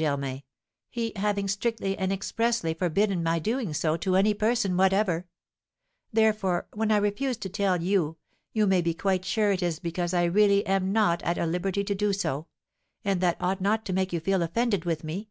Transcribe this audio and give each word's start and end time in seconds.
Germain, 0.00 0.42
he 0.88 1.12
having 1.16 1.46
strictly 1.46 1.94
and 1.98 2.10
expressly 2.10 2.72
forbidden 2.72 3.22
my 3.22 3.36
so 3.36 3.42
doing 3.42 3.72
to 4.00 4.16
any 4.16 4.32
person 4.32 4.74
whatever; 4.78 5.26
therefore, 6.10 6.68
when 6.72 6.90
I 6.90 6.96
refuse 6.96 7.36
to 7.36 7.50
tell 7.50 7.82
you, 7.82 8.16
you 8.54 8.66
may 8.66 8.80
be 8.80 8.94
quite 8.94 9.26
sure 9.26 9.52
it 9.52 9.62
is 9.62 9.78
because 9.78 10.14
I 10.14 10.24
really 10.24 10.66
am 10.66 10.90
not 10.90 11.22
at 11.22 11.36
liberty 11.36 11.84
to 11.84 11.94
do 11.94 12.14
so; 12.14 12.46
and 13.04 13.20
that 13.20 13.36
ought 13.40 13.60
not 13.60 13.84
to 13.84 13.92
make 13.92 14.10
you 14.10 14.20
feel 14.20 14.40
offended 14.40 14.86
with 14.86 15.04
me. 15.04 15.28